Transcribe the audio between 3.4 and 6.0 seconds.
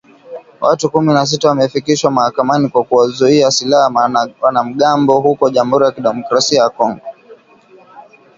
silaha wanamgambo huko Jamhuri ya